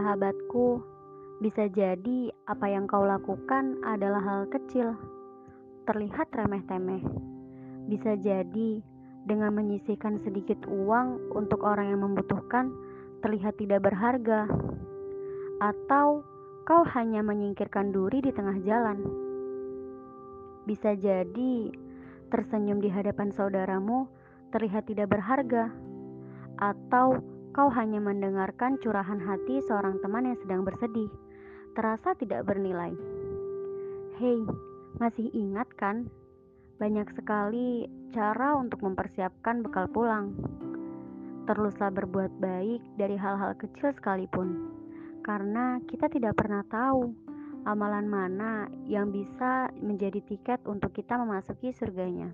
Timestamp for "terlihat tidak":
13.20-13.92, 24.48-25.12